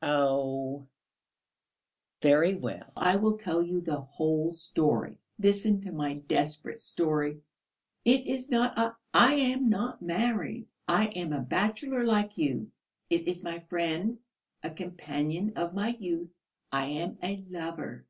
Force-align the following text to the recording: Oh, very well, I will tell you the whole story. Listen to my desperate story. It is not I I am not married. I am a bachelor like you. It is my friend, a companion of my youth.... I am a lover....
Oh, 0.00 0.86
very 2.22 2.54
well, 2.54 2.90
I 2.96 3.16
will 3.16 3.36
tell 3.36 3.60
you 3.60 3.82
the 3.82 4.00
whole 4.00 4.50
story. 4.50 5.18
Listen 5.38 5.82
to 5.82 5.92
my 5.92 6.14
desperate 6.14 6.80
story. 6.80 7.42
It 8.06 8.26
is 8.26 8.48
not 8.48 8.72
I 8.78 8.92
I 9.12 9.34
am 9.34 9.68
not 9.68 10.00
married. 10.00 10.66
I 10.88 11.08
am 11.08 11.34
a 11.34 11.42
bachelor 11.42 12.06
like 12.06 12.38
you. 12.38 12.72
It 13.10 13.28
is 13.28 13.44
my 13.44 13.58
friend, 13.58 14.18
a 14.62 14.70
companion 14.70 15.52
of 15.56 15.74
my 15.74 15.88
youth.... 15.98 16.34
I 16.72 16.86
am 16.86 17.18
a 17.22 17.44
lover.... 17.50 18.06